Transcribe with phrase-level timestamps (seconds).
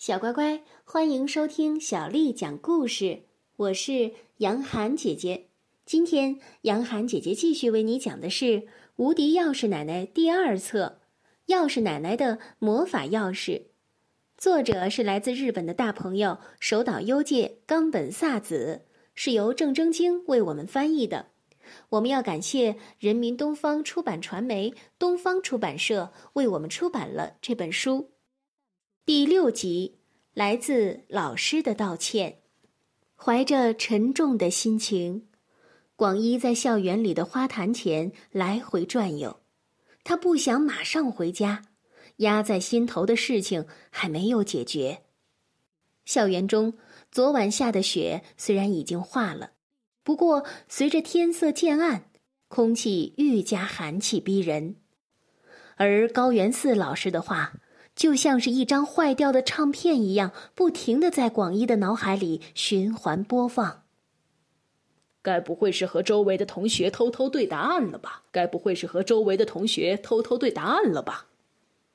[0.00, 3.24] 小乖乖，欢迎收听小丽讲故事。
[3.56, 5.48] 我是杨涵姐姐。
[5.84, 8.44] 今天，杨涵姐姐继续为你讲的是
[8.96, 11.00] 《无敌钥匙奶奶》第二册
[11.54, 13.58] 《钥匙奶奶的魔法钥匙》。
[14.38, 21.26] 作者是来自日本的大朋友手岛优介、冈本萨子，是由郑征京为我们翻译的。
[21.90, 28.08] 我们要感谢人民东方出版传媒东方出版社为我们出版了这本书。
[29.10, 29.98] 第六集，
[30.34, 32.42] 来自老师的道歉。
[33.16, 35.26] 怀着沉重的心情，
[35.96, 39.40] 广一在校园里的花坛前来回转悠。
[40.04, 41.62] 他不想马上回家，
[42.18, 45.02] 压在心头的事情还没有解决。
[46.04, 46.74] 校园中，
[47.10, 49.50] 昨晚下的雪虽然已经化了，
[50.04, 52.04] 不过随着天色渐暗，
[52.46, 54.76] 空气愈加寒气逼人。
[55.74, 57.54] 而高原寺老师的话。
[58.00, 63.82] 就像是一张坏掉的唱片一样，不停的在广一的脑海里循环播放。
[65.20, 68.22] 该不会是和周围的同学偷偷对答案了吧？
[68.32, 71.26] 该不会是和周围的同学偷偷对答案了吧？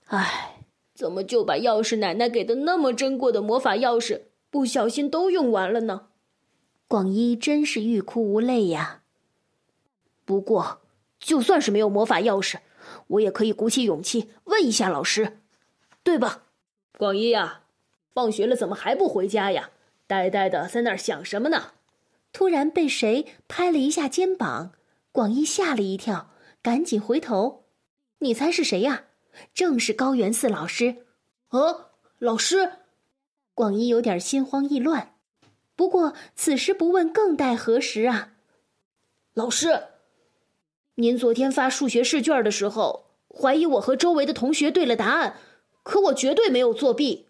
[0.06, 0.58] 唉，
[0.94, 6.09] 怎么就把钥匙奶奶给的那么珍贵的魔法钥匙，不小心都用完了呢？
[6.88, 9.02] 广一真是欲哭无泪呀。
[10.23, 10.81] 不过，
[11.17, 12.58] 就算是没有魔法钥匙，
[13.08, 15.40] 我也可以鼓起勇气问一下老师。
[16.06, 16.44] 对吧，
[17.00, 17.64] 广一呀，
[18.14, 19.72] 放学了怎么还不回家呀？
[20.06, 21.72] 呆呆的在那儿想什么呢？
[22.31, 24.73] 突然被谁拍了一下肩膀，
[25.12, 26.30] 广一吓了一跳，
[26.62, 27.64] 赶紧回头。
[28.20, 29.06] 你猜是谁呀？
[29.52, 31.08] 正是高原寺老师。
[31.47, 32.73] 啊，老师！
[33.56, 35.16] 广一有点心慌意乱，
[35.75, 38.34] 不过此时不问更待何时啊？
[39.34, 39.86] 老师，
[40.95, 45.38] 您昨天发数学试卷的时候，怀疑我和周围的同学对了答案。
[45.86, 47.28] 可我绝对没有作弊。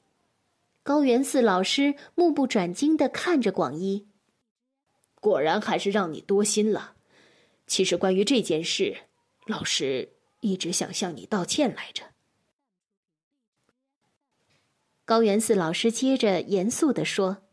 [0.82, 4.08] 高原寺老师目不转睛的看着广一，
[5.20, 6.94] 果然还是让你多心了。
[7.68, 8.96] 其实关于这件事，
[9.46, 12.04] 老师一直想向你道歉来着。
[15.04, 17.44] 高原寺老师接着严肃的说：“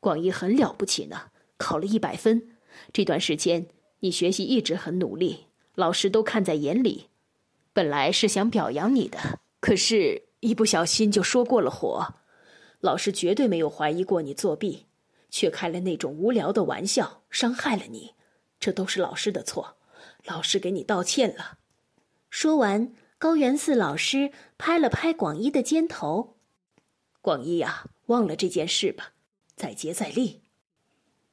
[0.00, 2.56] 广一很了不起呢，考了一百分。
[2.92, 3.68] 这段时间
[4.00, 5.46] 你学习一直很努力，
[5.76, 7.06] 老师都看在眼里。
[7.72, 12.14] 本来是想表扬你的，可是……”一不小心就说过了火，
[12.80, 14.86] 老师绝对没有怀疑过你作弊，
[15.30, 18.14] 却开了那种无聊的玩笑，伤害了你，
[18.58, 19.76] 这都是老师的错，
[20.24, 21.58] 老师给你道歉了。
[22.30, 26.36] 说完，高原寺老师拍了拍广一的肩头
[27.20, 29.12] ：“广一呀，忘了这件事吧，
[29.54, 30.40] 再接再厉。”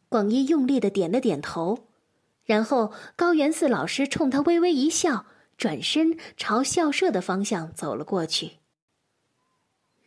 [0.10, 1.88] 广一用力的点了点头，
[2.44, 8.57] 然后高原寺老师冲他微微一笑，转身朝校舍的方向走了过去。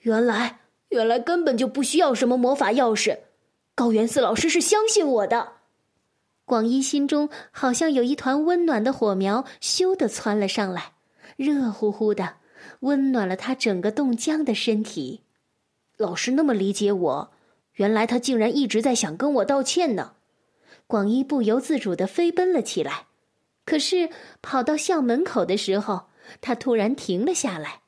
[0.01, 3.19] 原来，原来根本就不需要什么魔法钥匙。
[3.75, 5.53] 高原寺老师是相信我的。
[6.45, 10.93] 广一心中好像有一团温暖的火苗，咻的窜了上来，
[11.37, 12.37] 热乎乎的，
[12.81, 15.21] 温暖了他整个冻僵的身体。
[15.97, 17.33] 老师那么理解我，
[17.75, 20.15] 原来他竟然一直在想跟我道歉呢。
[20.87, 23.07] 广一不由自主的飞奔了起来，
[23.65, 24.11] 可是
[24.43, 26.09] 跑到校门口的时候，
[26.41, 27.83] 他突然停了下来。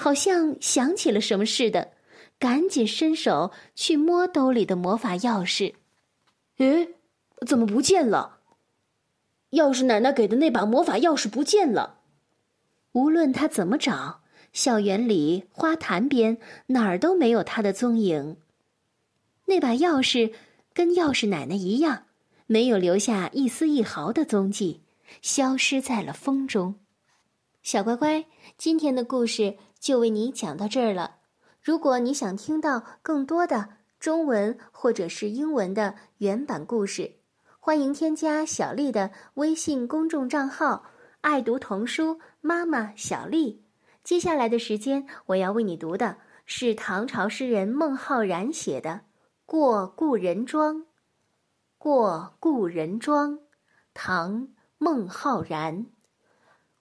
[0.00, 1.92] 好像想起了什么似的，
[2.38, 5.74] 赶紧伸手去摸兜里的魔法钥匙。
[6.56, 6.94] 诶，
[7.46, 8.38] 怎么不见了？
[9.50, 11.98] 钥匙奶奶给的那把魔法钥匙不见了。
[12.92, 14.22] 无论他怎么找，
[14.54, 18.38] 校园里、花坛边哪儿都没有他的踪影。
[19.44, 20.32] 那把钥匙
[20.72, 22.04] 跟钥匙奶奶一样，
[22.46, 24.80] 没有留下一丝一毫的踪迹，
[25.20, 26.76] 消失在了风中。
[27.70, 28.26] 小乖乖，
[28.58, 29.56] 今天的故事。
[29.78, 31.18] 就为你讲到这儿了。
[31.62, 33.68] 如果你想听到更多的
[34.00, 37.12] 中文或者是英文的原版故事，
[37.60, 40.84] 欢迎添加小丽的微信公众账号
[41.22, 43.64] “爱读童书妈妈小丽”。
[44.02, 46.16] 接下来的时间，我要为你读的
[46.46, 48.90] 是唐朝诗人孟浩然写的
[49.46, 50.74] 《过故人庄》。
[51.78, 53.34] 《过故人庄》，
[53.94, 54.42] 唐·
[54.78, 55.86] 孟浩然。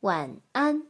[0.00, 0.87] 晚安。